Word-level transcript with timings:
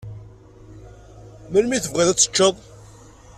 Melmi 1.51 1.73
i 1.77 1.83
tebɣiḍ 1.83 2.09
ad 2.09 2.17
teččeḍ? 2.19 2.55